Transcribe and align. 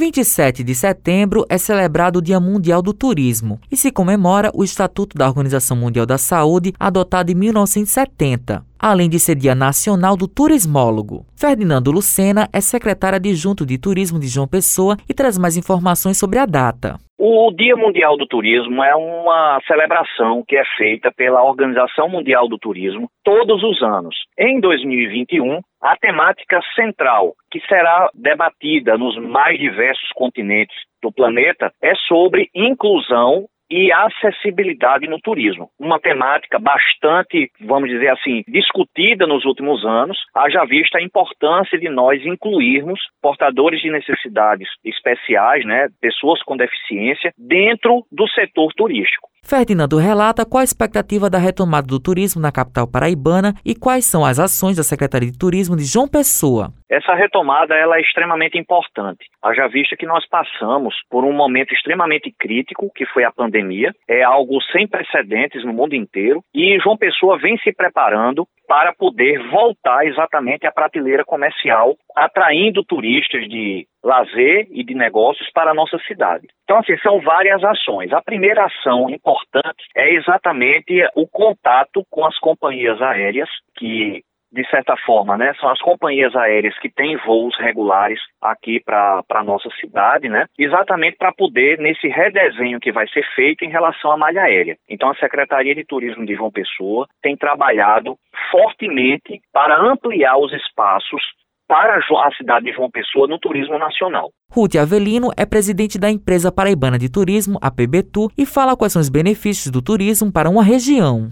27 0.00 0.64
de 0.64 0.74
setembro 0.74 1.44
é 1.46 1.58
celebrado 1.58 2.20
o 2.20 2.22
Dia 2.22 2.40
Mundial 2.40 2.80
do 2.80 2.94
Turismo 2.94 3.60
e 3.70 3.76
se 3.76 3.92
comemora 3.92 4.50
o 4.54 4.64
Estatuto 4.64 5.14
da 5.14 5.28
Organização 5.28 5.76
Mundial 5.76 6.06
da 6.06 6.16
Saúde, 6.16 6.72
adotado 6.80 7.30
em 7.30 7.34
1970 7.34 8.64
além 8.80 9.10
de 9.10 9.20
ser 9.20 9.34
Dia 9.34 9.54
Nacional 9.54 10.16
do 10.16 10.26
Turismólogo. 10.26 11.26
Ferdinando 11.36 11.92
Lucena 11.92 12.48
é 12.50 12.62
secretário 12.62 13.16
adjunto 13.16 13.66
de 13.66 13.76
Turismo 13.76 14.18
de 14.18 14.26
João 14.26 14.48
Pessoa 14.48 14.96
e 15.06 15.12
traz 15.12 15.36
mais 15.36 15.54
informações 15.58 16.16
sobre 16.16 16.38
a 16.38 16.46
data. 16.46 16.98
O 17.22 17.50
Dia 17.50 17.76
Mundial 17.76 18.16
do 18.16 18.26
Turismo 18.26 18.82
é 18.82 18.96
uma 18.96 19.60
celebração 19.66 20.42
que 20.48 20.56
é 20.56 20.64
feita 20.78 21.12
pela 21.12 21.44
Organização 21.44 22.08
Mundial 22.08 22.48
do 22.48 22.56
Turismo 22.56 23.10
todos 23.22 23.62
os 23.62 23.82
anos. 23.82 24.16
Em 24.38 24.58
2021, 24.58 25.60
a 25.82 25.96
temática 25.98 26.58
central, 26.74 27.34
que 27.50 27.60
será 27.68 28.08
debatida 28.14 28.96
nos 28.96 29.18
mais 29.18 29.58
diversos 29.58 30.08
continentes 30.14 30.74
do 31.02 31.12
planeta, 31.12 31.70
é 31.82 31.94
sobre 32.08 32.48
inclusão 32.54 33.44
e 33.70 33.92
acessibilidade 33.92 35.06
no 35.06 35.20
turismo. 35.20 35.70
Uma 35.78 36.00
temática 36.00 36.58
bastante, 36.58 37.50
vamos 37.60 37.88
dizer 37.88 38.08
assim, 38.08 38.42
discutida 38.48 39.26
nos 39.26 39.44
últimos 39.44 39.84
anos, 39.84 40.18
haja 40.34 40.64
vista 40.64 40.98
a 40.98 41.02
importância 41.02 41.78
de 41.78 41.88
nós 41.88 42.24
incluirmos 42.24 43.00
portadores 43.22 43.80
de 43.80 43.90
necessidades 43.90 44.68
especiais, 44.84 45.64
né, 45.64 45.88
pessoas 46.00 46.42
com 46.42 46.56
deficiência, 46.56 47.32
dentro 47.38 48.04
do 48.10 48.26
setor 48.28 48.72
turístico. 48.74 49.28
Ferdinando 49.42 49.96
relata 49.96 50.44
qual 50.44 50.60
a 50.60 50.64
expectativa 50.64 51.30
da 51.30 51.38
retomada 51.38 51.86
do 51.86 51.98
turismo 51.98 52.42
na 52.42 52.52
capital 52.52 52.86
paraibana 52.86 53.54
e 53.64 53.74
quais 53.74 54.04
são 54.04 54.24
as 54.24 54.38
ações 54.38 54.76
da 54.76 54.82
Secretaria 54.82 55.30
de 55.30 55.38
Turismo 55.38 55.76
de 55.76 55.84
João 55.84 56.06
Pessoa. 56.06 56.72
Essa 56.90 57.14
retomada 57.14 57.76
ela 57.76 57.98
é 57.98 58.00
extremamente 58.00 58.58
importante. 58.58 59.26
Haja 59.40 59.68
vista 59.68 59.96
que 59.96 60.06
nós 60.06 60.26
passamos 60.28 60.92
por 61.08 61.24
um 61.24 61.32
momento 61.32 61.72
extremamente 61.72 62.34
crítico, 62.36 62.90
que 62.92 63.06
foi 63.06 63.22
a 63.22 63.30
pandemia, 63.30 63.94
é 64.08 64.24
algo 64.24 64.60
sem 64.72 64.88
precedentes 64.88 65.64
no 65.64 65.72
mundo 65.72 65.94
inteiro, 65.94 66.42
e 66.52 66.80
João 66.80 66.96
Pessoa 66.96 67.38
vem 67.38 67.56
se 67.58 67.72
preparando 67.72 68.44
para 68.66 68.92
poder 68.92 69.38
voltar 69.50 70.04
exatamente 70.06 70.66
à 70.66 70.72
prateleira 70.72 71.24
comercial, 71.24 71.96
atraindo 72.14 72.84
turistas 72.84 73.48
de 73.48 73.86
lazer 74.02 74.66
e 74.70 74.82
de 74.82 74.94
negócios 74.94 75.48
para 75.52 75.70
a 75.70 75.74
nossa 75.74 75.98
cidade. 76.06 76.48
Então, 76.64 76.78
assim, 76.78 76.96
são 76.98 77.20
várias 77.20 77.62
ações. 77.62 78.12
A 78.12 78.22
primeira 78.22 78.64
ação 78.64 79.10
importante 79.10 79.84
é 79.96 80.14
exatamente 80.14 81.04
o 81.14 81.26
contato 81.26 82.04
com 82.10 82.24
as 82.24 82.36
companhias 82.38 83.00
aéreas 83.02 83.48
que 83.76 84.22
de 84.52 84.68
certa 84.68 84.96
forma, 85.04 85.36
né, 85.36 85.52
são 85.60 85.68
as 85.68 85.80
companhias 85.80 86.34
aéreas 86.34 86.76
que 86.78 86.90
têm 86.90 87.16
voos 87.18 87.56
regulares 87.58 88.18
aqui 88.40 88.80
para 88.84 89.22
a 89.30 89.44
nossa 89.44 89.68
cidade, 89.80 90.28
né, 90.28 90.46
exatamente 90.58 91.16
para 91.16 91.32
poder, 91.32 91.78
nesse 91.78 92.08
redesenho 92.08 92.80
que 92.80 92.92
vai 92.92 93.06
ser 93.08 93.24
feito 93.34 93.64
em 93.64 93.70
relação 93.70 94.10
à 94.10 94.16
malha 94.16 94.42
aérea. 94.42 94.76
Então, 94.88 95.10
a 95.10 95.14
Secretaria 95.16 95.74
de 95.74 95.84
Turismo 95.84 96.26
de 96.26 96.34
João 96.34 96.50
Pessoa 96.50 97.06
tem 97.22 97.36
trabalhado 97.36 98.16
fortemente 98.50 99.40
para 99.52 99.80
ampliar 99.80 100.36
os 100.38 100.52
espaços 100.52 101.22
para 101.70 101.98
a 101.98 102.30
cidade 102.36 102.66
de 102.66 102.72
João 102.72 102.90
Pessoa 102.90 103.28
no 103.28 103.38
turismo 103.38 103.78
nacional. 103.78 104.30
Ruth 104.50 104.74
Avelino 104.74 105.30
é 105.36 105.46
presidente 105.46 106.00
da 106.00 106.10
empresa 106.10 106.50
paraibana 106.50 106.98
de 106.98 107.08
turismo, 107.08 107.60
a 107.62 107.70
PBTU, 107.70 108.28
e 108.36 108.44
fala 108.44 108.76
quais 108.76 108.92
são 108.92 109.00
os 109.00 109.08
benefícios 109.08 109.70
do 109.70 109.80
turismo 109.80 110.32
para 110.32 110.50
uma 110.50 110.64
região. 110.64 111.28